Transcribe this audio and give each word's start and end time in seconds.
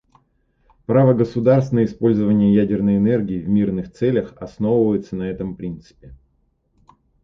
Право 0.87 1.13
государств 1.13 1.73
на 1.73 1.85
использование 1.85 2.55
ядерной 2.55 2.97
энергии 2.97 3.39
в 3.39 3.47
мирных 3.49 3.93
целях 3.93 4.33
основывается 4.37 5.15
на 5.15 5.29
этом 5.29 5.55
принципе. 5.55 6.15